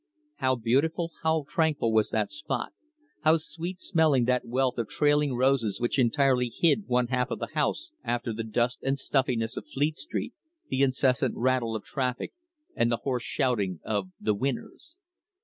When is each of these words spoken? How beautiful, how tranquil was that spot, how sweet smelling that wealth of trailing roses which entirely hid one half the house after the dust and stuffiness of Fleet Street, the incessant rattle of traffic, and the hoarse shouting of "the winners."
How 0.37 0.55
beautiful, 0.55 1.11
how 1.21 1.45
tranquil 1.47 1.93
was 1.93 2.09
that 2.09 2.31
spot, 2.31 2.73
how 3.23 3.37
sweet 3.37 3.79
smelling 3.79 4.25
that 4.25 4.45
wealth 4.47 4.79
of 4.79 4.87
trailing 4.89 5.35
roses 5.35 5.79
which 5.79 5.99
entirely 5.99 6.49
hid 6.49 6.87
one 6.87 7.09
half 7.09 7.29
the 7.29 7.49
house 7.53 7.91
after 8.03 8.33
the 8.33 8.43
dust 8.43 8.81
and 8.81 8.97
stuffiness 8.97 9.57
of 9.57 9.67
Fleet 9.67 9.97
Street, 9.99 10.33
the 10.69 10.81
incessant 10.81 11.35
rattle 11.37 11.75
of 11.75 11.83
traffic, 11.83 12.33
and 12.75 12.91
the 12.91 12.97
hoarse 13.03 13.21
shouting 13.21 13.79
of 13.85 14.09
"the 14.19 14.33
winners." 14.33 14.95